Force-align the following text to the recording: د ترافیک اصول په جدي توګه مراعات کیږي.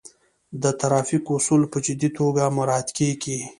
د 0.61 0.63
ترافیک 0.79 1.23
اصول 1.37 1.61
په 1.71 1.77
جدي 1.85 2.09
توګه 2.19 2.41
مراعات 2.57 2.87
کیږي. 2.97 3.37